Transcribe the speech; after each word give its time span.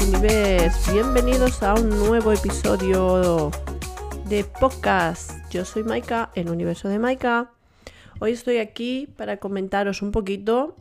bienvenidos 0.00 1.62
a 1.62 1.74
un 1.74 1.90
nuevo 1.90 2.32
episodio 2.32 3.50
de 4.26 4.44
podcast. 4.44 5.32
Yo 5.50 5.66
soy 5.66 5.84
Maika, 5.84 6.30
el 6.34 6.48
universo 6.48 6.88
de 6.88 6.98
Maika. 6.98 7.52
Hoy 8.18 8.32
estoy 8.32 8.58
aquí 8.58 9.08
para 9.18 9.36
comentaros 9.36 10.00
un 10.00 10.10
poquito 10.10 10.74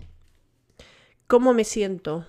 cómo 1.28 1.54
me 1.54 1.66
siento. 1.66 2.26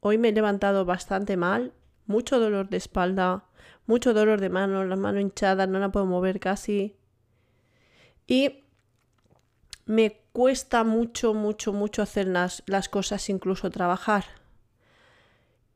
Hoy 0.00 0.18
me 0.18 0.30
he 0.30 0.32
levantado 0.32 0.84
bastante 0.84 1.36
mal, 1.36 1.72
mucho 2.06 2.40
dolor 2.40 2.68
de 2.68 2.78
espalda, 2.78 3.44
mucho 3.86 4.12
dolor 4.12 4.40
de 4.40 4.50
mano, 4.50 4.84
la 4.84 4.96
mano 4.96 5.20
hinchada, 5.20 5.68
no 5.68 5.78
la 5.78 5.92
puedo 5.92 6.06
mover 6.06 6.40
casi. 6.40 6.96
Y 8.26 8.64
me 9.86 10.20
cuesta 10.32 10.82
mucho, 10.82 11.32
mucho, 11.32 11.72
mucho 11.72 12.02
hacer 12.02 12.26
las, 12.26 12.64
las 12.66 12.88
cosas, 12.88 13.28
incluso 13.30 13.70
trabajar 13.70 14.24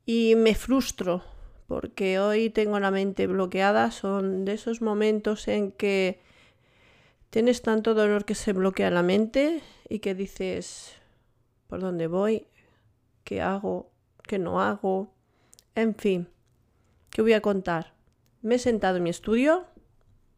y 0.08 0.36
me 0.36 0.54
frustro 0.54 1.22
porque 1.66 2.18
hoy 2.18 2.48
tengo 2.48 2.80
la 2.80 2.90
mente 2.90 3.26
bloqueada. 3.26 3.90
Son 3.90 4.46
de 4.46 4.54
esos 4.54 4.80
momentos 4.80 5.48
en 5.48 5.70
que 5.70 6.22
tienes 7.28 7.60
tanto 7.60 7.92
dolor 7.92 8.24
que 8.24 8.34
se 8.34 8.54
bloquea 8.54 8.90
la 8.90 9.02
mente 9.02 9.60
y 9.86 9.98
que 9.98 10.14
dices, 10.14 10.94
¿por 11.66 11.80
dónde 11.80 12.06
voy? 12.06 12.46
¿Qué 13.22 13.42
hago? 13.42 13.90
¿Qué 14.22 14.38
no 14.38 14.62
hago? 14.62 15.12
En 15.74 15.94
fin, 15.94 16.30
¿qué 17.10 17.20
voy 17.20 17.34
a 17.34 17.42
contar? 17.42 17.92
Me 18.40 18.54
he 18.54 18.58
sentado 18.58 18.96
en 18.96 19.02
mi 19.02 19.10
estudio, 19.10 19.66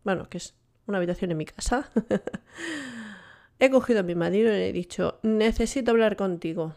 bueno, 0.03 0.29
que 0.29 0.39
es 0.39 0.57
una 0.89 0.99
habitación 0.99 1.31
en 1.31 1.37
mi 1.37 1.45
casa. 1.45 1.89
he 3.61 3.71
cogido 3.71 4.01
a 4.01 4.03
mi 4.03 4.17
marido 4.17 4.49
y 4.49 4.55
le 4.55 4.69
he 4.69 4.73
dicho, 4.73 5.21
necesito 5.23 5.93
hablar 5.93 6.17
contigo. 6.17 6.75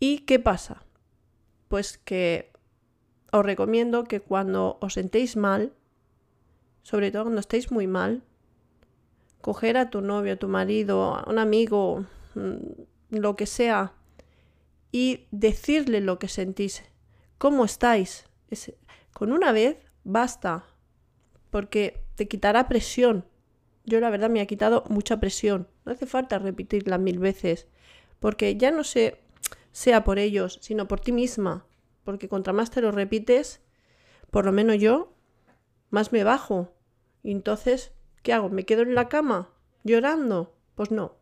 ¿Y 0.00 0.20
qué 0.20 0.38
pasa? 0.38 0.84
Pues 1.68 1.98
que 1.98 2.52
os 3.32 3.44
recomiendo 3.44 4.04
que 4.04 4.20
cuando 4.20 4.78
os 4.80 4.94
sentéis 4.94 5.36
mal, 5.36 5.72
sobre 6.82 7.10
todo 7.10 7.24
cuando 7.24 7.40
estéis 7.40 7.70
muy 7.70 7.86
mal, 7.86 8.22
coger 9.40 9.76
a 9.76 9.90
tu 9.90 10.00
novio, 10.00 10.34
a 10.34 10.36
tu 10.36 10.48
marido, 10.48 11.14
a 11.14 11.28
un 11.28 11.38
amigo, 11.38 12.06
mm, 12.34 13.16
lo 13.18 13.36
que 13.36 13.46
sea, 13.46 13.92
y 14.92 15.26
decirle 15.30 16.00
lo 16.00 16.18
que 16.18 16.28
sentís, 16.28 16.84
cómo 17.38 17.64
estáis. 17.64 18.24
con 19.12 19.32
una 19.32 19.52
vez 19.52 19.76
basta, 20.04 20.64
porque 21.50 22.04
te 22.14 22.28
quitará 22.28 22.68
presión. 22.68 23.26
Yo 23.84 24.00
la 24.00 24.10
verdad 24.10 24.30
me 24.30 24.40
ha 24.40 24.46
quitado 24.46 24.84
mucha 24.88 25.18
presión. 25.18 25.66
No 25.84 25.92
hace 25.92 26.06
falta 26.06 26.38
repetirla 26.38 26.98
mil 26.98 27.18
veces, 27.18 27.66
porque 28.20 28.56
ya 28.56 28.70
no 28.70 28.84
sé 28.84 29.20
sea 29.78 30.02
por 30.02 30.18
ellos, 30.18 30.58
sino 30.60 30.88
por 30.88 30.98
ti 30.98 31.12
misma. 31.12 31.64
Porque 32.02 32.28
contra 32.28 32.52
más 32.52 32.68
te 32.68 32.80
lo 32.80 32.90
repites, 32.90 33.60
por 34.32 34.44
lo 34.44 34.50
menos 34.50 34.78
yo, 34.80 35.14
más 35.90 36.10
me 36.10 36.24
bajo. 36.24 36.74
Y 37.22 37.30
entonces, 37.30 37.92
¿qué 38.24 38.32
hago? 38.32 38.48
¿Me 38.48 38.64
quedo 38.64 38.82
en 38.82 38.96
la 38.96 39.08
cama 39.08 39.50
llorando? 39.84 40.52
Pues 40.74 40.90
no, 40.90 41.14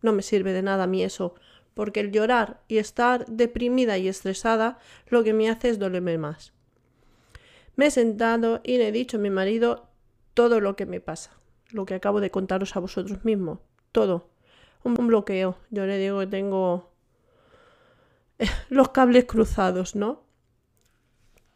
no 0.00 0.12
me 0.12 0.22
sirve 0.22 0.52
de 0.52 0.62
nada 0.62 0.84
a 0.84 0.86
mí 0.86 1.02
eso. 1.02 1.34
Porque 1.74 1.98
el 1.98 2.12
llorar 2.12 2.62
y 2.68 2.78
estar 2.78 3.26
deprimida 3.26 3.98
y 3.98 4.06
estresada 4.06 4.78
lo 5.08 5.24
que 5.24 5.32
me 5.32 5.50
hace 5.50 5.68
es 5.68 5.80
dolerme 5.80 6.18
más. 6.18 6.52
Me 7.74 7.86
he 7.86 7.90
sentado 7.90 8.60
y 8.62 8.78
le 8.78 8.88
he 8.88 8.92
dicho 8.92 9.16
a 9.16 9.20
mi 9.20 9.30
marido 9.30 9.88
todo 10.34 10.60
lo 10.60 10.76
que 10.76 10.86
me 10.86 11.00
pasa. 11.00 11.32
Lo 11.72 11.84
que 11.84 11.94
acabo 11.94 12.20
de 12.20 12.30
contaros 12.30 12.76
a 12.76 12.80
vosotros 12.80 13.24
mismos. 13.24 13.58
Todo. 13.90 14.30
Un 14.84 14.94
bloqueo. 14.94 15.58
Yo 15.70 15.84
le 15.84 15.98
digo 15.98 16.20
que 16.20 16.28
tengo 16.28 16.92
los 18.68 18.90
cables 18.90 19.24
cruzados, 19.24 19.94
¿no? 19.94 20.24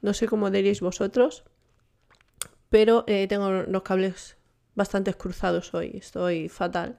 No 0.01 0.15
sé 0.15 0.27
cómo 0.27 0.51
diréis 0.51 0.81
vosotros, 0.81 1.45
pero 2.69 3.05
eh, 3.07 3.27
tengo 3.29 3.51
los 3.51 3.83
cables 3.83 4.37
bastante 4.75 5.15
cruzados 5.15 5.75
hoy, 5.75 5.93
estoy 5.95 6.49
fatal. 6.49 6.99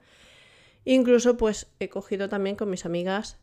Incluso 0.85 1.37
pues 1.37 1.67
he 1.79 1.89
cogido 1.89 2.29
también 2.29 2.55
con 2.55 2.69
mis 2.69 2.85
amigas 2.85 3.37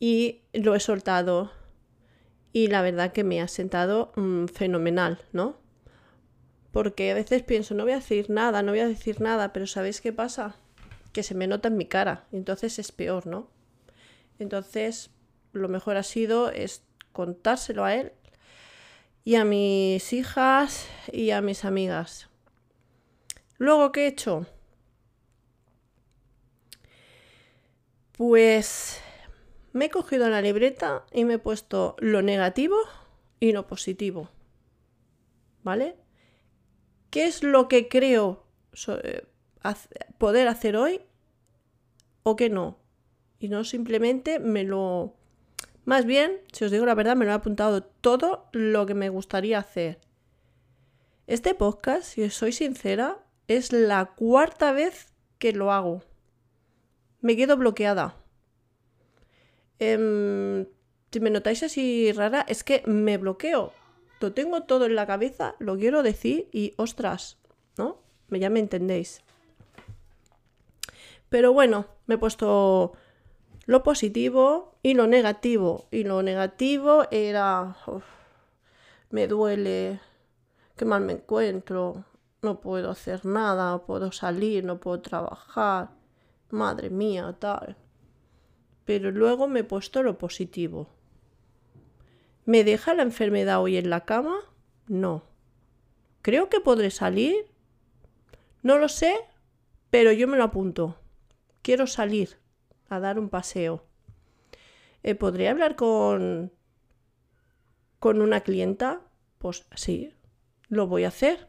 y 0.00 0.42
lo 0.52 0.74
he 0.74 0.80
soltado 0.80 1.50
y 2.52 2.68
la 2.68 2.82
verdad 2.82 3.12
que 3.12 3.24
me 3.24 3.40
ha 3.40 3.48
sentado 3.48 4.12
mm, 4.16 4.46
fenomenal, 4.46 5.18
¿no? 5.32 5.58
Porque 6.72 7.10
a 7.10 7.14
veces 7.14 7.42
pienso, 7.42 7.74
no 7.74 7.84
voy 7.84 7.92
a 7.92 7.96
decir 7.96 8.30
nada, 8.30 8.62
no 8.62 8.72
voy 8.72 8.80
a 8.80 8.88
decir 8.88 9.20
nada, 9.20 9.52
pero 9.52 9.66
¿sabéis 9.66 10.00
qué 10.00 10.12
pasa? 10.12 10.56
Que 11.12 11.22
se 11.22 11.34
me 11.34 11.46
nota 11.46 11.68
en 11.68 11.76
mi 11.76 11.86
cara, 11.86 12.26
entonces 12.32 12.78
es 12.78 12.92
peor, 12.92 13.26
¿no? 13.26 13.50
Entonces, 14.38 15.10
lo 15.52 15.68
mejor 15.68 15.96
ha 15.96 16.02
sido 16.02 16.50
es 16.50 16.82
contárselo 17.12 17.84
a 17.84 17.94
él 17.94 18.12
y 19.24 19.34
a 19.34 19.44
mis 19.44 20.12
hijas 20.12 20.88
y 21.12 21.32
a 21.32 21.40
mis 21.40 21.64
amigas. 21.64 22.28
Luego, 23.58 23.92
¿qué 23.92 24.04
he 24.04 24.06
hecho? 24.06 24.46
Pues 28.12 29.00
me 29.72 29.86
he 29.86 29.90
cogido 29.90 30.28
la 30.28 30.40
libreta 30.40 31.04
y 31.12 31.24
me 31.24 31.34
he 31.34 31.38
puesto 31.38 31.96
lo 31.98 32.22
negativo 32.22 32.76
y 33.38 33.52
lo 33.52 33.66
positivo. 33.66 34.30
¿Vale? 35.62 35.96
¿Qué 37.10 37.26
es 37.26 37.42
lo 37.42 37.68
que 37.68 37.88
creo 37.88 38.46
eh, 38.88 39.26
poder 40.18 40.48
hacer 40.48 40.76
hoy 40.76 41.02
o 42.22 42.36
qué 42.36 42.48
no? 42.48 42.78
Y 43.38 43.48
no 43.48 43.64
simplemente 43.64 44.38
me 44.38 44.64
lo 44.64 45.17
más 45.88 46.04
bien, 46.04 46.42
si 46.52 46.66
os 46.66 46.70
digo 46.70 46.84
la 46.84 46.94
verdad, 46.94 47.16
me 47.16 47.24
lo 47.24 47.30
he 47.30 47.34
apuntado 47.34 47.82
todo 47.82 48.44
lo 48.52 48.84
que 48.84 48.92
me 48.92 49.08
gustaría 49.08 49.58
hacer. 49.58 49.98
Este 51.26 51.54
podcast, 51.54 52.02
si 52.02 52.22
os 52.24 52.34
soy 52.34 52.52
sincera, 52.52 53.24
es 53.46 53.72
la 53.72 54.04
cuarta 54.14 54.72
vez 54.72 55.14
que 55.38 55.54
lo 55.54 55.72
hago. 55.72 56.02
Me 57.22 57.38
quedo 57.38 57.56
bloqueada. 57.56 58.16
Em, 59.78 60.66
si 61.10 61.20
me 61.20 61.30
notáis 61.30 61.62
así 61.62 62.12
rara, 62.12 62.44
es 62.46 62.64
que 62.64 62.82
me 62.84 63.16
bloqueo. 63.16 63.72
Lo 64.20 64.34
tengo 64.34 64.64
todo 64.64 64.84
en 64.84 64.94
la 64.94 65.06
cabeza, 65.06 65.54
lo 65.58 65.78
quiero 65.78 66.02
decir 66.02 66.50
y 66.52 66.74
ostras, 66.76 67.38
¿no? 67.78 68.02
Ya 68.28 68.50
me 68.50 68.60
entendéis. 68.60 69.22
Pero 71.30 71.54
bueno, 71.54 71.86
me 72.06 72.16
he 72.16 72.18
puesto 72.18 72.92
lo 73.68 73.82
positivo 73.82 74.78
y 74.82 74.94
lo 74.94 75.06
negativo. 75.06 75.88
Y 75.90 76.04
lo 76.04 76.22
negativo 76.22 77.04
era, 77.10 77.76
me 79.10 79.28
duele, 79.28 80.00
qué 80.74 80.86
mal 80.86 81.02
me 81.02 81.12
encuentro, 81.12 82.06
no 82.40 82.62
puedo 82.62 82.90
hacer 82.90 83.26
nada, 83.26 83.72
no 83.72 83.84
puedo 83.84 84.10
salir, 84.10 84.64
no 84.64 84.80
puedo 84.80 85.02
trabajar, 85.02 85.90
madre 86.48 86.88
mía, 86.88 87.36
tal. 87.38 87.76
Pero 88.86 89.10
luego 89.10 89.48
me 89.48 89.60
he 89.60 89.64
puesto 89.64 90.02
lo 90.02 90.16
positivo. 90.16 90.88
¿Me 92.46 92.64
deja 92.64 92.94
la 92.94 93.02
enfermedad 93.02 93.60
hoy 93.60 93.76
en 93.76 93.90
la 93.90 94.06
cama? 94.06 94.38
No. 94.86 95.24
¿Creo 96.22 96.48
que 96.48 96.60
podré 96.60 96.90
salir? 96.90 97.34
No 98.62 98.78
lo 98.78 98.88
sé, 98.88 99.14
pero 99.90 100.10
yo 100.10 100.26
me 100.26 100.38
lo 100.38 100.44
apunto. 100.44 100.96
Quiero 101.60 101.86
salir 101.86 102.38
a 102.88 103.00
dar 103.00 103.18
un 103.18 103.28
paseo. 103.28 103.84
Eh, 105.02 105.14
¿Podría 105.14 105.50
hablar 105.50 105.76
con, 105.76 106.52
con 107.98 108.20
una 108.20 108.40
clienta? 108.40 109.02
Pues 109.38 109.66
sí, 109.74 110.12
lo 110.68 110.86
voy 110.86 111.04
a 111.04 111.08
hacer. 111.08 111.48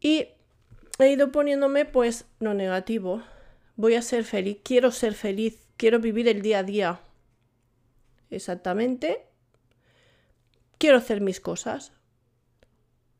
Y 0.00 0.28
he 0.98 1.12
ido 1.12 1.32
poniéndome 1.32 1.84
pues 1.84 2.26
lo 2.40 2.54
negativo. 2.54 3.22
Voy 3.76 3.94
a 3.94 4.02
ser 4.02 4.24
feliz, 4.24 4.58
quiero 4.62 4.90
ser 4.90 5.14
feliz, 5.14 5.66
quiero 5.76 5.98
vivir 6.00 6.28
el 6.28 6.42
día 6.42 6.58
a 6.58 6.62
día. 6.62 7.00
Exactamente. 8.30 9.26
Quiero 10.78 10.98
hacer 10.98 11.20
mis 11.20 11.40
cosas. 11.40 11.92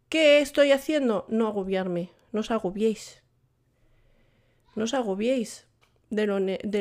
¿Qué 0.09 0.41
estoy 0.41 0.73
haciendo? 0.73 1.25
No 1.29 1.47
agobiarme, 1.47 2.11
no 2.33 2.41
os 2.41 2.51
agobiéis 2.51 3.22
no 4.75 4.85
os 4.85 4.95
agobiéis. 4.95 5.67
De 6.11 6.27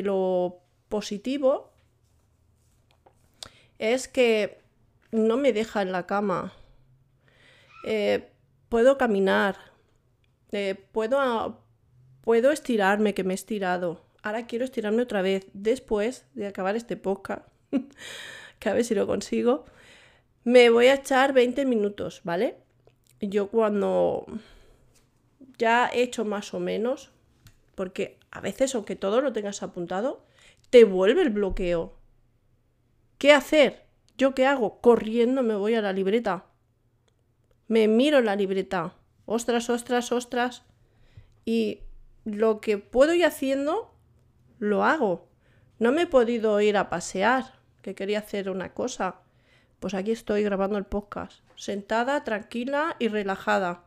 lo, 0.02 0.62
positivo 0.90 1.72
es 3.80 4.10
que 4.10 4.60
no 5.12 5.38
me 5.38 5.54
deja 5.54 5.82
en 5.82 5.92
la 5.92 6.06
cama. 6.06 6.54
Eh, 7.86 8.30
puedo 8.68 8.98
caminar. 8.98 9.58
Eh, 10.52 10.76
puedo, 10.92 11.64
puedo 12.22 12.52
estirarme, 12.52 13.14
que 13.14 13.24
me 13.24 13.34
he 13.34 13.36
estirado. 13.36 14.06
Ahora 14.22 14.48
quiero 14.48 14.66
estirarme 14.66 15.02
otra 15.02 15.22
vez. 15.22 15.48
Después 15.54 16.26
de 16.34 16.48
acabar 16.48 16.76
este 16.76 16.98
podcast, 16.98 17.48
que 18.60 18.70
a 18.70 18.74
ver 18.74 18.84
si 18.84 18.94
lo 18.94 19.08
consigo, 19.08 19.66
me 20.44 20.70
voy 20.70 20.88
a 20.88 20.96
echar 20.96 21.34
20 21.34 21.66
minutos, 21.66 22.22
¿vale? 22.24 22.58
Yo 23.20 23.48
cuando 23.48 24.26
ya 25.58 25.90
he 25.94 26.02
hecho 26.02 26.26
más 26.26 26.54
o 26.54 26.60
menos, 26.60 27.12
porque 27.82 28.20
a 28.30 28.42
veces, 28.42 28.76
aunque 28.76 28.96
todo 28.96 29.22
lo 29.22 29.34
tengas 29.34 29.64
apuntado, 29.64 30.24
te 30.70 30.84
vuelve 30.84 31.24
el 31.24 31.32
bloqueo. 31.32 31.98
¿Qué 33.18 33.34
hacer? 33.34 33.88
¿Yo 34.20 34.36
qué 34.36 34.46
hago? 34.46 34.82
Corriendo 34.82 35.42
me 35.42 35.56
voy 35.56 35.74
a 35.74 35.82
la 35.82 35.92
libreta. 35.92 36.46
Me 37.68 37.88
miro 37.88 38.22
la 38.22 38.36
libreta. 38.36 38.94
Ostras, 39.26 39.72
ostras, 39.72 40.12
ostras. 40.12 40.64
Y 41.44 41.80
lo 42.24 42.62
que 42.62 42.78
puedo 42.78 43.16
ir 43.16 43.26
haciendo, 43.26 43.96
lo 44.60 44.84
hago. 44.84 45.28
No 45.80 45.92
me 45.92 46.04
he 46.04 46.06
podido 46.06 46.62
ir 46.62 46.78
a 46.78 46.88
pasear, 46.92 47.56
que 47.82 47.96
quería 47.96 48.20
hacer 48.20 48.52
una 48.52 48.76
cosa. 48.76 49.22
Pues 49.80 49.96
aquí 49.96 50.12
estoy 50.12 50.44
grabando 50.44 50.78
el 50.78 50.86
podcast, 50.86 51.42
sentada, 51.56 52.24
tranquila 52.24 52.96
y 53.00 53.08
relajada. 53.08 53.86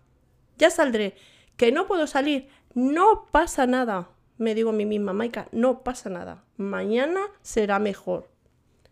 Ya 0.59 0.71
saldré. 0.71 1.15
Que 1.57 1.71
no 1.71 1.87
puedo 1.87 2.09
salir. 2.09 2.49
No 2.75 3.27
pasa 3.31 3.67
nada. 3.67 4.09
Me 4.37 4.55
digo 4.55 4.71
a 4.71 4.73
mí 4.73 4.85
misma, 4.85 5.13
Maika, 5.13 5.49
no 5.53 5.85
pasa 5.85 6.11
nada. 6.11 6.45
Mañana 6.57 7.21
será 7.43 7.79
mejor. 7.79 8.29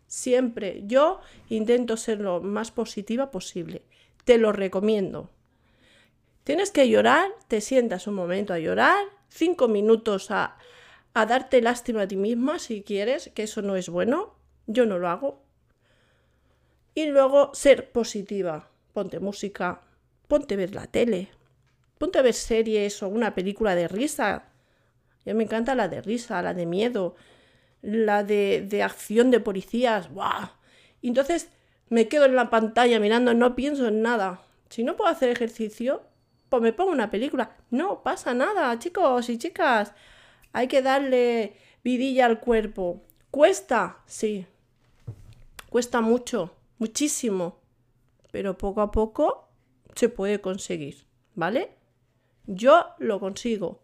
Siempre 0.07 0.83
yo 0.87 1.21
intento 1.49 1.97
ser 1.97 2.21
lo 2.21 2.41
más 2.41 2.71
positiva 2.71 3.31
posible. 3.31 3.83
Te 4.25 4.39
lo 4.39 4.53
recomiendo. 4.53 5.31
Tienes 6.45 6.71
que 6.71 6.89
llorar, 6.89 7.31
te 7.49 7.61
sientas 7.61 8.07
un 8.07 8.15
momento 8.15 8.53
a 8.53 8.59
llorar, 8.59 9.05
cinco 9.29 9.69
minutos 9.69 10.31
a, 10.31 10.59
a 11.15 11.27
darte 11.27 11.61
lástima 11.61 12.03
a 12.03 12.09
ti 12.09 12.17
misma 12.17 12.59
si 12.59 12.83
quieres, 12.83 13.31
que 13.35 13.45
eso 13.45 13.63
no 13.63 13.75
es 13.75 13.89
bueno. 13.89 14.35
Yo 14.67 14.87
no 14.87 14.99
lo 14.99 15.09
hago. 15.09 15.43
Y 16.95 17.07
luego 17.07 17.51
ser 17.55 17.91
positiva. 17.91 18.69
Ponte 18.93 19.19
música, 19.19 19.81
ponte 20.29 20.55
ver 20.55 20.75
la 20.75 20.87
tele, 20.87 21.31
ponte 22.03 22.19
a 22.19 22.23
ver 22.23 22.35
series 22.35 23.01
o 23.05 23.09
una 23.09 23.33
película 23.33 23.77
de 23.77 23.87
risa. 23.87 24.47
Yo 25.25 25.37
me 25.37 25.45
encanta 25.45 25.77
la 25.77 25.87
de 25.87 26.03
risa, 26.03 26.43
la 26.43 26.53
de 26.53 26.67
miedo, 26.67 27.15
la 27.81 28.25
de, 28.25 28.67
de 28.69 28.83
acción 28.83 29.31
de 29.31 29.39
policías. 29.39 30.13
¡Buah! 30.13 30.51
Y 31.01 31.07
entonces 31.07 31.49
me 31.91 32.09
quedo 32.09 32.25
en 32.25 32.35
la 32.35 32.51
pantalla 32.51 32.99
mirando, 32.99 33.35
no 33.35 33.55
pienso 33.55 33.87
en 33.87 34.03
nada. 34.03 34.43
Si 34.69 34.83
no 34.83 34.97
puedo 34.97 35.11
hacer 35.11 35.29
ejercicio, 35.29 36.03
pues 36.49 36.61
me 36.61 36.73
pongo 36.73 36.91
una 36.91 37.09
película. 37.09 37.55
No 37.71 38.03
pasa 38.03 38.35
nada, 38.35 38.77
chicos 38.81 39.29
y 39.29 39.39
chicas. 39.39 39.93
Hay 40.53 40.67
que 40.67 40.83
darle 40.83 41.55
vidilla 41.85 42.27
al 42.27 42.41
cuerpo. 42.41 43.05
¿Cuesta? 43.31 43.99
Sí. 44.07 44.45
Cuesta 45.71 46.01
mucho, 46.01 46.53
muchísimo. 46.79 47.61
Pero 48.33 48.59
poco 48.59 48.81
a 48.81 48.91
poco 48.91 49.51
se 49.95 50.09
puede 50.09 50.41
conseguir, 50.41 51.07
¿vale? 51.37 51.81
Yo 52.47 52.87
lo 52.99 53.21
consigo. 53.21 53.81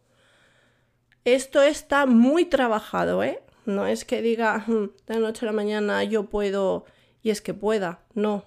Esto 1.24 1.62
está 1.62 2.06
muy 2.06 2.44
trabajado, 2.44 3.22
¿eh? 3.22 3.42
No 3.66 3.86
es 3.86 4.04
que 4.04 4.22
diga 4.22 4.64
hmm, 4.66 4.90
de 5.06 5.20
noche 5.20 5.44
a 5.44 5.46
la 5.46 5.52
mañana 5.52 6.02
yo 6.04 6.24
puedo 6.24 6.86
y 7.22 7.30
es 7.30 7.42
que 7.42 7.54
pueda. 7.54 8.00
No, 8.14 8.44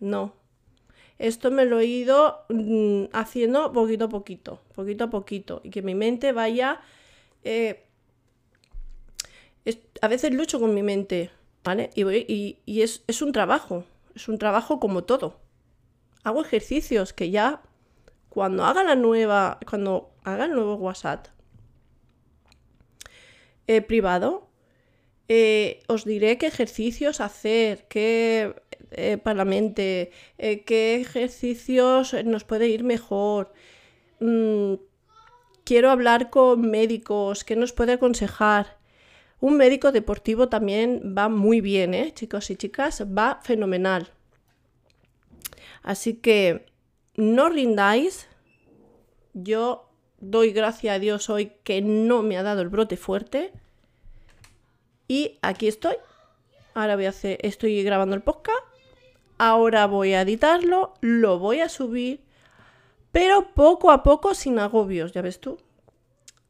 no. 0.00 0.34
Esto 1.18 1.50
me 1.50 1.64
lo 1.64 1.80
he 1.80 1.86
ido 1.86 2.44
mm, 2.48 3.06
haciendo 3.12 3.72
poquito 3.72 4.04
a 4.04 4.08
poquito, 4.08 4.62
poquito 4.74 5.04
a 5.04 5.10
poquito. 5.10 5.60
Y 5.64 5.70
que 5.70 5.82
mi 5.82 5.94
mente 5.94 6.32
vaya... 6.32 6.80
Eh, 7.44 7.84
a 10.00 10.08
veces 10.08 10.32
lucho 10.32 10.60
con 10.60 10.74
mi 10.74 10.82
mente, 10.82 11.30
¿vale? 11.64 11.90
Y, 11.94 12.56
es 12.66 13.22
un 13.22 13.32
trabajo, 13.32 13.84
es 14.14 14.28
un 14.28 14.38
trabajo 14.38 14.80
como 14.80 15.04
todo. 15.04 15.40
Hago 16.24 16.42
ejercicios 16.42 17.12
que 17.12 17.30
ya 17.30 17.62
cuando 18.28 18.64
haga 18.64 18.84
la 18.84 18.94
nueva, 18.94 19.58
cuando 19.68 20.10
haga 20.24 20.44
el 20.46 20.52
nuevo 20.52 20.74
WhatsApp 20.76 21.26
eh, 23.66 23.82
privado, 23.82 24.48
eh, 25.28 25.82
os 25.88 26.04
diré 26.04 26.38
qué 26.38 26.46
ejercicios 26.46 27.20
hacer, 27.20 27.86
qué 27.88 28.54
eh, 28.90 29.18
para 29.18 29.36
la 29.36 29.44
mente, 29.44 30.10
qué 30.38 31.00
ejercicios 31.00 32.14
nos 32.24 32.44
puede 32.44 32.68
ir 32.68 32.84
mejor. 32.84 33.52
Mm, 34.20 34.74
quiero 35.64 35.90
hablar 35.90 36.30
con 36.30 36.62
médicos, 36.62 37.44
qué 37.44 37.56
nos 37.56 37.72
puede 37.72 37.92
aconsejar. 37.92 38.78
Un 39.40 39.56
médico 39.56 39.92
deportivo 39.92 40.48
también 40.48 41.14
va 41.16 41.28
muy 41.28 41.60
bien, 41.60 41.94
¿eh? 41.94 42.12
chicos 42.14 42.50
y 42.50 42.56
chicas, 42.56 43.04
va 43.06 43.40
fenomenal. 43.42 44.10
Así 45.82 46.14
que 46.14 46.66
no 47.18 47.48
rindáis. 47.48 48.28
Yo 49.34 49.90
doy 50.20 50.52
gracias 50.52 50.94
a 50.94 50.98
Dios 50.98 51.28
hoy 51.28 51.52
que 51.64 51.82
no 51.82 52.22
me 52.22 52.38
ha 52.38 52.42
dado 52.42 52.62
el 52.62 52.68
brote 52.68 52.96
fuerte. 52.96 53.52
Y 55.08 55.38
aquí 55.42 55.66
estoy. 55.66 55.96
Ahora 56.74 56.94
voy 56.94 57.06
a 57.06 57.10
hacer, 57.10 57.38
estoy 57.42 57.82
grabando 57.82 58.14
el 58.14 58.22
podcast. 58.22 58.60
Ahora 59.36 59.86
voy 59.86 60.14
a 60.14 60.22
editarlo, 60.22 60.94
lo 61.00 61.38
voy 61.38 61.60
a 61.60 61.68
subir, 61.68 62.24
pero 63.12 63.52
poco 63.54 63.90
a 63.90 64.02
poco 64.02 64.34
sin 64.34 64.58
agobios, 64.58 65.12
ya 65.12 65.22
ves 65.22 65.40
tú. 65.40 65.58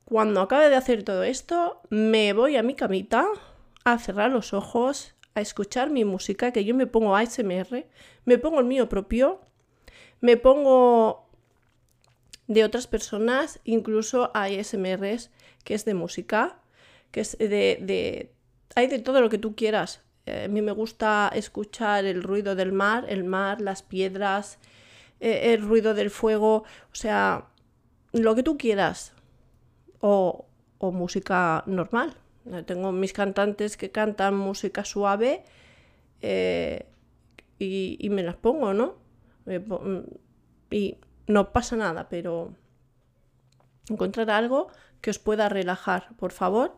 Cuando 0.05 0.41
acabe 0.41 0.69
de 0.69 0.77
hacer 0.77 1.03
todo 1.03 1.23
esto, 1.23 1.81
me 1.91 2.33
voy 2.33 2.57
a 2.57 2.63
mi 2.63 2.75
camita 2.75 3.27
a 3.85 3.99
cerrar 3.99 4.31
los 4.31 4.55
ojos, 4.55 5.15
a 5.35 5.41
escuchar 5.43 5.91
mi 5.91 6.05
música, 6.05 6.51
que 6.51 6.65
yo 6.65 6.75
me 6.75 6.87
pongo 6.87 7.15
ASMR, 7.15 7.87
me 8.25 8.39
pongo 8.39 8.59
el 8.59 8.65
mío 8.65 8.89
propio, 8.89 9.41
me 10.21 10.37
pongo 10.37 11.29
de 12.47 12.65
otras 12.65 12.87
personas, 12.87 13.61
incluso 13.65 14.31
hay 14.35 14.59
ASMRs 14.59 15.31
que 15.65 15.75
es 15.75 15.85
de 15.85 15.95
música, 15.95 16.59
que 17.11 17.21
es 17.21 17.37
de, 17.39 18.33
hay 18.75 18.87
de 18.87 18.99
todo 18.99 19.21
lo 19.21 19.29
que 19.29 19.39
tú 19.39 19.55
quieras. 19.55 20.03
Eh, 20.27 20.45
a 20.45 20.49
mí 20.49 20.63
me 20.63 20.73
gusta 20.73 21.31
escuchar 21.35 22.05
el 22.05 22.23
ruido 22.23 22.55
del 22.55 22.73
mar, 22.73 23.05
el 23.09 23.25
mar, 23.25 23.61
las 23.61 23.83
piedras, 23.83 24.59
eh, 25.21 25.53
el 25.53 25.63
ruido 25.63 25.95
del 25.95 26.11
fuego, 26.11 26.65
o 26.93 26.95
sea, 26.95 27.49
lo 28.13 28.35
que 28.35 28.43
tú 28.43 28.57
quieras 28.57 29.13
o, 30.01 30.47
música 30.81 31.65
normal. 31.67 32.15
Tengo 32.65 32.93
mis 32.93 33.13
cantantes 33.13 33.77
que 33.77 33.91
cantan 33.91 34.35
música 34.37 34.85
suave 34.85 35.45
eh, 36.23 36.87
y, 37.59 38.09
me 38.11 38.23
las 38.23 38.37
pongo, 38.37 38.73
¿no? 38.73 38.95
Mm, 39.49 40.01
y 40.71 40.99
no 41.27 41.53
pasa 41.53 41.77
nada, 41.77 42.09
pero 42.09 42.55
encontrar 43.89 44.31
algo 44.31 44.69
que 45.01 45.11
os 45.11 45.19
pueda 45.19 45.49
relajar, 45.49 46.15
por 46.17 46.33
favor, 46.33 46.77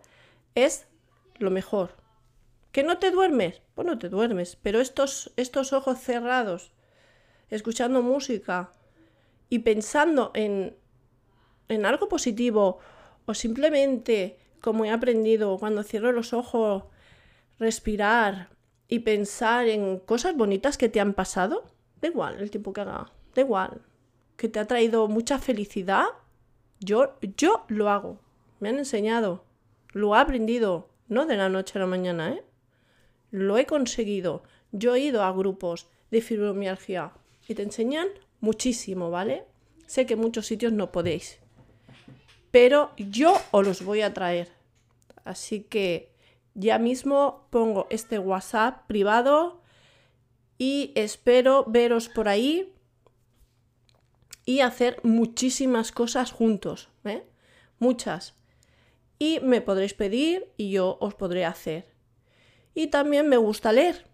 es 0.54 0.86
lo 1.38 1.50
mejor. 1.50 1.96
¿Que 2.72 2.84
no 2.84 2.98
te 2.98 3.10
duermes? 3.10 3.62
Pues 3.74 3.86
no 3.86 3.98
te 3.98 4.08
duermes, 4.08 4.56
pero 4.62 4.80
estos, 4.80 5.32
estos 5.36 5.72
ojos 5.72 5.98
cerrados, 5.98 6.72
escuchando 7.48 8.02
música 8.02 8.70
y 9.48 9.60
pensando 9.60 10.30
en, 10.34 10.76
en 11.68 11.86
algo 11.86 12.08
positivo 12.08 12.78
o 13.26 13.34
simplemente, 13.34 14.38
como 14.60 14.84
he 14.84 14.90
aprendido, 14.90 15.58
cuando 15.58 15.82
cierro 15.82 16.12
los 16.12 16.32
ojos, 16.32 16.84
respirar 17.58 18.50
y 18.86 19.00
pensar 19.00 19.68
en 19.68 19.98
cosas 19.98 20.36
bonitas 20.36 20.78
que 20.78 20.88
te 20.88 21.00
han 21.00 21.14
pasado, 21.14 21.64
da 22.00 22.09
igual 22.09 22.40
el 22.40 22.50
tiempo 22.50 22.73
que 22.73 22.80
haga, 22.80 23.12
da 23.35 23.42
igual, 23.42 23.83
que 24.37 24.49
te 24.49 24.59
ha 24.59 24.66
traído 24.66 25.09
mucha 25.09 25.38
felicidad, 25.38 26.07
yo, 26.80 27.19
yo 27.37 27.64
lo 27.69 27.90
hago, 27.90 28.19
me 28.59 28.69
han 28.69 28.78
enseñado, 28.78 29.45
lo 29.92 30.14
he 30.14 30.19
aprendido, 30.19 30.88
no 31.09 31.26
de 31.26 31.37
la 31.37 31.49
noche 31.49 31.78
a 31.78 31.80
la 31.80 31.87
mañana, 31.87 32.33
¿eh? 32.33 32.45
Lo 33.30 33.59
he 33.59 33.66
conseguido. 33.66 34.42
Yo 34.73 34.95
he 34.95 35.00
ido 35.00 35.23
a 35.23 35.33
grupos 35.33 35.88
de 36.11 36.21
fibromialgia 36.21 37.12
y 37.49 37.54
te 37.54 37.62
enseñan 37.62 38.09
muchísimo, 38.40 39.11
¿vale? 39.11 39.45
Sé 39.87 40.07
que 40.07 40.14
en 40.14 40.21
muchos 40.21 40.47
sitios 40.47 40.73
no 40.73 40.92
podéis, 40.92 41.40
pero 42.50 42.92
yo 42.97 43.35
os 43.50 43.66
los 43.66 43.85
voy 43.85 44.02
a 44.02 44.14
traer. 44.14 44.52
Así 45.25 45.62
que 45.62 46.12
ya 46.54 46.78
mismo 46.78 47.47
pongo 47.50 47.87
este 47.90 48.19
WhatsApp 48.19 48.87
privado 48.87 49.60
y 50.61 50.93
espero 50.95 51.64
veros 51.67 52.11
por 52.11 52.29
ahí 52.29 52.75
y 54.45 54.61
hacer 54.61 55.00
muchísimas 55.02 55.90
cosas 55.90 56.33
juntos, 56.33 56.90
¿eh? 57.05 57.25
muchas. 57.79 58.35
Y 59.19 59.40
me 59.40 59.62
podréis 59.62 59.95
pedir 59.95 60.52
y 60.59 60.71
yo 60.71 60.99
os 61.00 61.14
podré 61.14 61.47
hacer. 61.47 61.87
Y 62.75 62.88
también 62.88 63.26
me 63.26 63.38
gusta 63.38 63.73
leer, 63.73 64.05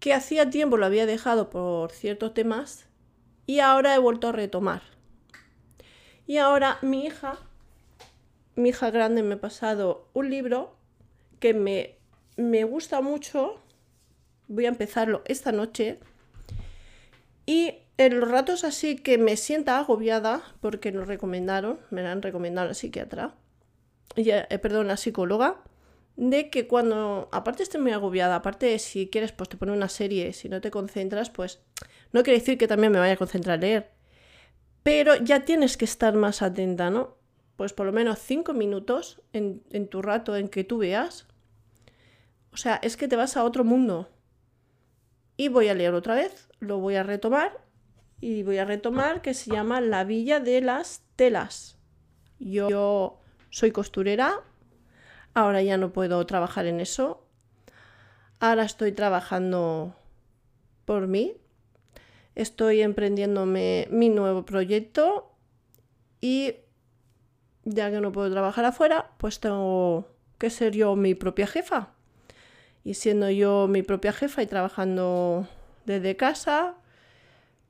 que 0.00 0.12
hacía 0.12 0.50
tiempo 0.50 0.76
lo 0.78 0.84
había 0.84 1.06
dejado 1.06 1.48
por 1.48 1.92
ciertos 1.92 2.34
temas 2.34 2.88
y 3.46 3.60
ahora 3.60 3.94
he 3.94 3.98
vuelto 3.98 4.26
a 4.26 4.32
retomar. 4.32 4.82
Y 6.26 6.38
ahora 6.38 6.78
mi 6.82 7.06
hija, 7.06 7.38
mi 8.56 8.70
hija 8.70 8.90
grande 8.90 9.22
me 9.22 9.36
ha 9.36 9.40
pasado 9.40 10.08
un 10.12 10.28
libro 10.28 10.74
que 11.38 11.54
me, 11.54 11.98
me 12.36 12.64
gusta 12.64 13.00
mucho. 13.00 13.60
Voy 14.48 14.66
a 14.66 14.68
empezarlo 14.68 15.22
esta 15.26 15.52
noche. 15.52 15.98
Y 17.46 17.74
en 17.96 18.18
los 18.18 18.30
ratos 18.30 18.64
así 18.64 18.96
que 18.96 19.18
me 19.18 19.36
sienta 19.36 19.78
agobiada, 19.78 20.42
porque 20.60 20.92
lo 20.92 21.04
recomendaron, 21.04 21.78
me 21.90 22.02
la 22.02 22.12
han 22.12 22.22
recomendado 22.22 22.68
la 22.68 22.74
psiquiatra, 22.74 23.34
eh, 24.16 24.58
perdón, 24.58 24.88
la 24.88 24.96
psicóloga, 24.96 25.62
de 26.16 26.48
que 26.50 26.66
cuando, 26.66 27.28
aparte 27.32 27.62
estoy 27.62 27.80
muy 27.80 27.92
agobiada, 27.92 28.36
aparte 28.36 28.78
si 28.78 29.08
quieres, 29.08 29.32
pues 29.32 29.48
te 29.48 29.56
pone 29.56 29.72
una 29.72 29.88
serie, 29.88 30.32
si 30.32 30.48
no 30.48 30.60
te 30.60 30.70
concentras, 30.70 31.30
pues 31.30 31.60
no 32.12 32.22
quiere 32.22 32.38
decir 32.38 32.58
que 32.58 32.68
también 32.68 32.92
me 32.92 32.98
vaya 32.98 33.14
a 33.14 33.16
concentrar 33.16 33.58
a 33.58 33.60
leer, 33.60 33.90
pero 34.82 35.16
ya 35.16 35.44
tienes 35.44 35.76
que 35.76 35.84
estar 35.84 36.14
más 36.14 36.42
atenta, 36.42 36.90
¿no? 36.90 37.16
Pues 37.56 37.72
por 37.72 37.86
lo 37.86 37.92
menos 37.92 38.18
cinco 38.18 38.52
minutos 38.52 39.20
en 39.32 39.88
tu 39.88 40.02
rato 40.02 40.36
en 40.36 40.48
que 40.48 40.64
tú 40.64 40.78
veas. 40.78 41.26
O 42.52 42.56
sea, 42.56 42.80
es 42.82 42.96
que 42.96 43.08
te 43.08 43.16
vas 43.16 43.36
a 43.36 43.44
otro 43.44 43.64
mundo. 43.64 44.08
Y 45.36 45.48
voy 45.48 45.68
a 45.68 45.74
leer 45.74 45.94
otra 45.94 46.14
vez, 46.14 46.48
lo 46.60 46.78
voy 46.78 46.94
a 46.96 47.02
retomar 47.02 47.60
y 48.20 48.42
voy 48.42 48.58
a 48.58 48.64
retomar 48.64 49.20
que 49.20 49.34
se 49.34 49.50
llama 49.50 49.80
La 49.80 50.04
Villa 50.04 50.40
de 50.40 50.60
las 50.60 51.02
Telas. 51.16 51.78
Yo 52.38 53.20
soy 53.50 53.70
costurera, 53.70 54.40
ahora 55.34 55.62
ya 55.62 55.76
no 55.76 55.92
puedo 55.92 56.24
trabajar 56.26 56.66
en 56.66 56.80
eso. 56.80 57.26
Ahora 58.40 58.64
estoy 58.64 58.92
trabajando 58.92 59.94
por 60.84 61.06
mí. 61.06 61.34
Estoy 62.34 62.82
emprendiéndome 62.82 63.88
mi 63.90 64.08
nuevo 64.08 64.44
proyecto 64.44 65.32
y 66.20 66.56
ya 67.64 67.90
que 67.90 68.00
no 68.00 68.12
puedo 68.12 68.30
trabajar 68.30 68.64
afuera, 68.64 69.12
pues 69.18 69.40
tengo 69.40 70.08
que 70.38 70.50
ser 70.50 70.72
yo 70.72 70.96
mi 70.96 71.14
propia 71.14 71.46
jefa. 71.46 71.93
Y 72.84 72.94
siendo 72.94 73.30
yo 73.30 73.66
mi 73.66 73.82
propia 73.82 74.12
jefa 74.12 74.42
y 74.42 74.46
trabajando 74.46 75.48
desde 75.86 76.16
casa, 76.16 76.76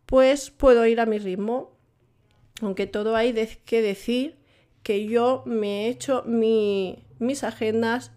pues 0.07 0.51
puedo 0.51 0.85
ir 0.87 1.01
a 1.01 1.07
mi 1.07 1.19
ritmo. 1.19 1.73
Aunque 2.61 2.87
todo 2.87 3.17
hay 3.17 3.33
que 3.65 3.81
decir 3.81 4.37
que 4.83 5.07
yo 5.07 5.43
me 5.47 5.87
he 5.87 5.89
hecho 5.89 6.25
mis 6.27 7.45
agendas, 7.45 8.13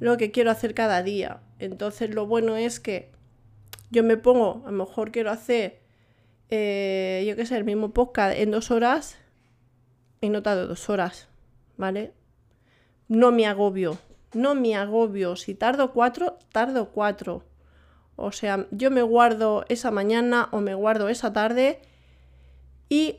lo 0.00 0.16
que 0.16 0.30
quiero 0.30 0.50
hacer 0.50 0.74
cada 0.74 1.02
día. 1.02 1.40
Entonces 1.58 2.14
lo 2.14 2.26
bueno 2.26 2.56
es 2.56 2.78
que 2.78 3.10
yo 3.90 4.04
me 4.04 4.16
pongo, 4.16 4.62
a 4.66 4.70
lo 4.70 4.84
mejor 4.84 5.10
quiero 5.10 5.30
hacer, 5.30 5.80
eh, 6.50 7.24
yo 7.26 7.36
qué 7.36 7.46
sé, 7.46 7.56
el 7.56 7.64
mismo 7.64 7.92
podcast 7.92 8.38
en 8.38 8.50
dos 8.50 8.70
horas 8.70 9.18
y 10.20 10.28
no 10.28 10.42
tardo 10.42 10.66
dos 10.66 10.88
horas, 10.88 11.28
¿vale? 11.76 12.12
No 13.08 13.32
me 13.32 13.46
agobio, 13.46 13.98
no 14.32 14.54
me 14.54 14.76
agobio. 14.76 15.36
Si 15.36 15.54
tardo 15.54 15.92
cuatro, 15.92 16.38
tardo 16.52 16.90
cuatro. 16.90 17.44
O 18.16 18.32
sea, 18.32 18.66
yo 18.70 18.90
me 18.90 19.02
guardo 19.02 19.64
esa 19.68 19.90
mañana 19.90 20.48
o 20.52 20.60
me 20.60 20.74
guardo 20.74 21.08
esa 21.08 21.32
tarde 21.32 21.80
y 22.88 23.18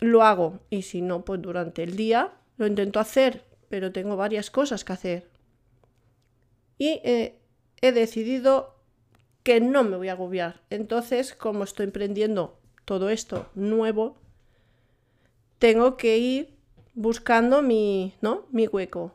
lo 0.00 0.22
hago. 0.22 0.60
Y 0.70 0.82
si 0.82 1.02
no, 1.02 1.24
pues 1.24 1.42
durante 1.42 1.82
el 1.82 1.96
día 1.96 2.32
lo 2.56 2.66
intento 2.66 3.00
hacer, 3.00 3.44
pero 3.68 3.92
tengo 3.92 4.16
varias 4.16 4.50
cosas 4.50 4.84
que 4.84 4.92
hacer. 4.92 5.30
Y 6.78 7.00
eh, 7.04 7.38
he 7.80 7.92
decidido 7.92 8.76
que 9.42 9.60
no 9.60 9.84
me 9.84 9.96
voy 9.96 10.08
a 10.08 10.12
agobiar. 10.12 10.60
Entonces, 10.70 11.34
como 11.34 11.64
estoy 11.64 11.84
emprendiendo 11.84 12.58
todo 12.84 13.10
esto 13.10 13.50
nuevo, 13.54 14.16
tengo 15.58 15.96
que 15.96 16.18
ir 16.18 16.56
buscando 16.94 17.62
mi, 17.62 18.14
¿no? 18.20 18.46
mi 18.50 18.66
hueco. 18.66 19.14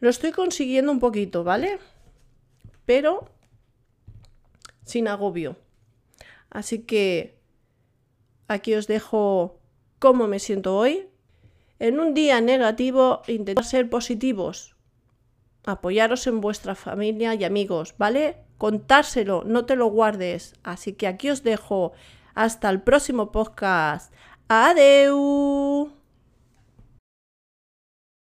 Lo 0.00 0.08
estoy 0.08 0.32
consiguiendo 0.32 0.90
un 0.90 0.98
poquito, 0.98 1.44
¿vale? 1.44 1.78
Pero 2.86 3.28
sin 4.84 5.08
agobio. 5.08 5.56
Así 6.50 6.80
que 6.80 7.38
aquí 8.48 8.74
os 8.74 8.86
dejo 8.86 9.60
cómo 9.98 10.26
me 10.26 10.38
siento 10.38 10.76
hoy. 10.76 11.06
En 11.78 12.00
un 12.00 12.14
día 12.14 12.40
negativo, 12.40 13.22
intentar 13.26 13.64
ser 13.64 13.88
positivos. 13.88 14.74
Apoyaros 15.64 16.26
en 16.26 16.40
vuestra 16.40 16.74
familia 16.74 17.34
y 17.34 17.44
amigos, 17.44 17.94
¿vale? 17.96 18.38
Contárselo, 18.58 19.44
no 19.44 19.64
te 19.64 19.76
lo 19.76 19.86
guardes. 19.86 20.54
Así 20.62 20.94
que 20.94 21.06
aquí 21.06 21.30
os 21.30 21.42
dejo. 21.42 21.92
Hasta 22.34 22.68
el 22.70 22.82
próximo 22.82 23.32
podcast. 23.32 24.12
Adeu. 24.48 25.99